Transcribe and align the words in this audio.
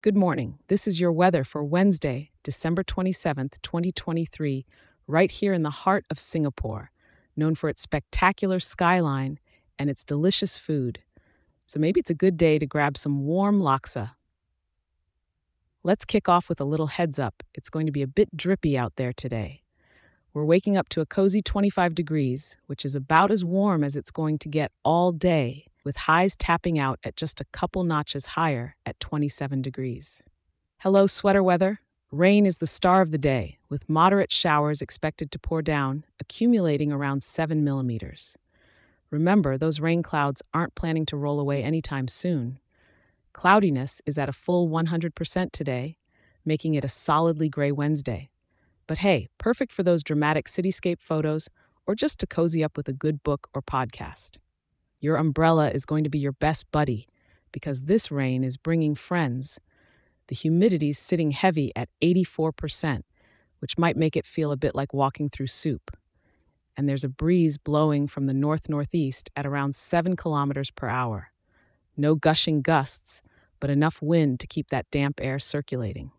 Good 0.00 0.16
morning. 0.16 0.60
This 0.68 0.86
is 0.86 1.00
your 1.00 1.10
weather 1.10 1.42
for 1.42 1.64
Wednesday, 1.64 2.30
December 2.44 2.84
27th, 2.84 3.60
2023, 3.62 4.64
right 5.08 5.28
here 5.28 5.52
in 5.52 5.64
the 5.64 5.70
heart 5.70 6.04
of 6.08 6.20
Singapore, 6.20 6.92
known 7.34 7.56
for 7.56 7.68
its 7.68 7.82
spectacular 7.82 8.60
skyline 8.60 9.40
and 9.76 9.90
its 9.90 10.04
delicious 10.04 10.56
food. 10.56 11.00
So 11.66 11.80
maybe 11.80 11.98
it's 11.98 12.10
a 12.10 12.14
good 12.14 12.36
day 12.36 12.60
to 12.60 12.64
grab 12.64 12.96
some 12.96 13.24
warm 13.24 13.58
laksa. 13.58 14.12
Let's 15.82 16.04
kick 16.04 16.28
off 16.28 16.48
with 16.48 16.60
a 16.60 16.64
little 16.64 16.86
heads 16.86 17.18
up. 17.18 17.42
It's 17.52 17.68
going 17.68 17.86
to 17.86 17.92
be 17.92 18.02
a 18.02 18.06
bit 18.06 18.36
drippy 18.36 18.78
out 18.78 18.94
there 18.94 19.12
today. 19.12 19.62
We're 20.32 20.44
waking 20.44 20.76
up 20.76 20.88
to 20.90 21.00
a 21.00 21.06
cozy 21.06 21.42
25 21.42 21.96
degrees, 21.96 22.56
which 22.68 22.84
is 22.84 22.94
about 22.94 23.32
as 23.32 23.44
warm 23.44 23.82
as 23.82 23.96
it's 23.96 24.12
going 24.12 24.38
to 24.38 24.48
get 24.48 24.70
all 24.84 25.10
day 25.10 25.66
with 25.88 25.96
highs 25.96 26.36
tapping 26.36 26.78
out 26.78 26.98
at 27.02 27.16
just 27.16 27.40
a 27.40 27.46
couple 27.46 27.82
notches 27.82 28.26
higher 28.36 28.76
at 28.84 29.00
27 29.00 29.62
degrees. 29.62 30.22
Hello, 30.80 31.06
sweater 31.06 31.42
weather. 31.42 31.80
Rain 32.12 32.44
is 32.44 32.58
the 32.58 32.66
star 32.66 33.00
of 33.00 33.10
the 33.10 33.16
day, 33.16 33.56
with 33.70 33.88
moderate 33.88 34.30
showers 34.30 34.82
expected 34.82 35.30
to 35.30 35.38
pour 35.38 35.62
down, 35.62 36.04
accumulating 36.20 36.92
around 36.92 37.22
7 37.22 37.64
millimeters. 37.64 38.36
Remember, 39.10 39.56
those 39.56 39.80
rain 39.80 40.02
clouds 40.02 40.42
aren't 40.52 40.74
planning 40.74 41.06
to 41.06 41.16
roll 41.16 41.40
away 41.40 41.62
anytime 41.62 42.06
soon. 42.06 42.58
Cloudiness 43.32 44.02
is 44.04 44.18
at 44.18 44.28
a 44.28 44.34
full 44.34 44.68
100% 44.68 45.52
today, 45.52 45.96
making 46.44 46.74
it 46.74 46.84
a 46.84 46.88
solidly 46.90 47.48
gray 47.48 47.72
Wednesday. 47.72 48.28
But 48.86 48.98
hey, 48.98 49.28
perfect 49.38 49.72
for 49.72 49.82
those 49.82 50.02
dramatic 50.02 50.48
cityscape 50.48 51.00
photos 51.00 51.48
or 51.86 51.94
just 51.94 52.20
to 52.20 52.26
cozy 52.26 52.62
up 52.62 52.76
with 52.76 52.88
a 52.88 52.92
good 52.92 53.22
book 53.22 53.48
or 53.54 53.62
podcast. 53.62 54.36
Your 55.00 55.16
umbrella 55.16 55.70
is 55.70 55.84
going 55.84 56.04
to 56.04 56.10
be 56.10 56.18
your 56.18 56.32
best 56.32 56.70
buddy 56.72 57.06
because 57.52 57.84
this 57.84 58.10
rain 58.10 58.44
is 58.44 58.56
bringing 58.56 58.94
friends. 58.94 59.58
The 60.26 60.34
humidity's 60.34 60.98
sitting 60.98 61.30
heavy 61.30 61.72
at 61.76 61.88
84%, 62.02 63.02
which 63.60 63.78
might 63.78 63.96
make 63.96 64.16
it 64.16 64.26
feel 64.26 64.52
a 64.52 64.56
bit 64.56 64.74
like 64.74 64.92
walking 64.92 65.30
through 65.30 65.46
soup. 65.46 65.96
And 66.76 66.88
there's 66.88 67.04
a 67.04 67.08
breeze 67.08 67.58
blowing 67.58 68.06
from 68.06 68.26
the 68.26 68.34
north 68.34 68.68
northeast 68.68 69.30
at 69.34 69.46
around 69.46 69.74
7 69.74 70.16
kilometers 70.16 70.70
per 70.70 70.88
hour. 70.88 71.32
No 71.96 72.14
gushing 72.14 72.62
gusts, 72.62 73.22
but 73.60 73.70
enough 73.70 74.00
wind 74.00 74.38
to 74.40 74.46
keep 74.46 74.68
that 74.68 74.90
damp 74.90 75.20
air 75.20 75.38
circulating. 75.38 76.12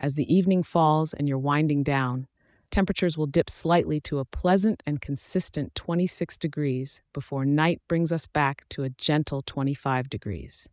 As 0.00 0.14
the 0.14 0.32
evening 0.32 0.62
falls 0.62 1.12
and 1.12 1.28
you're 1.28 1.38
winding 1.38 1.82
down, 1.82 2.28
Temperatures 2.70 3.16
will 3.16 3.26
dip 3.26 3.48
slightly 3.48 3.98
to 4.00 4.18
a 4.18 4.24
pleasant 4.24 4.82
and 4.86 5.00
consistent 5.00 5.74
26 5.74 6.36
degrees 6.36 7.02
before 7.14 7.44
night 7.44 7.80
brings 7.88 8.12
us 8.12 8.26
back 8.26 8.68
to 8.68 8.82
a 8.82 8.90
gentle 8.90 9.42
25 9.42 10.10
degrees. 10.10 10.68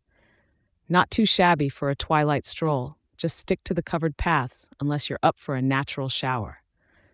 Not 0.89 1.09
too 1.09 1.25
shabby 1.25 1.69
for 1.69 1.89
a 1.89 1.95
twilight 1.95 2.45
stroll, 2.45 2.97
just 3.17 3.37
stick 3.37 3.63
to 3.63 3.73
the 3.73 3.81
covered 3.81 4.17
paths 4.17 4.69
unless 4.79 5.09
you're 5.09 5.19
up 5.23 5.39
for 5.39 5.55
a 5.55 5.61
natural 5.61 6.09
shower. 6.09 6.59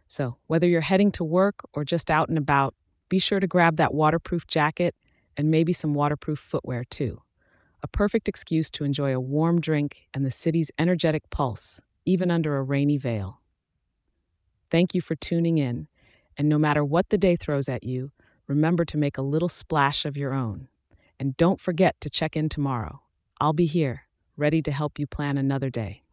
So, 0.07 0.37
whether 0.47 0.67
you're 0.67 0.81
heading 0.81 1.11
to 1.13 1.23
work 1.23 1.61
or 1.73 1.85
just 1.85 2.09
out 2.09 2.27
and 2.27 2.37
about, 2.37 2.73
be 3.07 3.19
sure 3.19 3.39
to 3.39 3.47
grab 3.47 3.77
that 3.77 3.93
waterproof 3.93 4.47
jacket 4.47 4.95
and 5.37 5.51
maybe 5.51 5.73
some 5.73 5.93
waterproof 5.93 6.39
footwear 6.39 6.83
too. 6.83 7.21
A 7.83 7.87
perfect 7.87 8.27
excuse 8.27 8.69
to 8.71 8.83
enjoy 8.83 9.13
a 9.13 9.19
warm 9.19 9.61
drink 9.61 10.07
and 10.13 10.25
the 10.25 10.31
city's 10.31 10.71
energetic 10.77 11.29
pulse, 11.29 11.81
even 12.05 12.31
under 12.31 12.57
a 12.57 12.63
rainy 12.63 12.97
veil. 12.97 13.40
Thank 14.71 14.95
you 14.95 15.01
for 15.01 15.15
tuning 15.15 15.57
in. 15.57 15.87
And 16.37 16.47
no 16.47 16.57
matter 16.57 16.83
what 16.83 17.09
the 17.09 17.17
day 17.17 17.35
throws 17.35 17.67
at 17.67 17.83
you, 17.83 18.11
remember 18.47 18.85
to 18.85 18.97
make 18.97 19.17
a 19.17 19.21
little 19.21 19.49
splash 19.49 20.05
of 20.05 20.15
your 20.17 20.33
own. 20.33 20.69
And 21.19 21.37
don't 21.37 21.59
forget 21.59 21.99
to 22.01 22.09
check 22.09 22.35
in 22.35 22.49
tomorrow. 22.49 23.01
I'll 23.39 23.53
be 23.53 23.65
here, 23.65 24.03
ready 24.37 24.61
to 24.63 24.71
help 24.71 24.97
you 24.97 25.05
plan 25.05 25.37
another 25.37 25.69
day. 25.69 26.03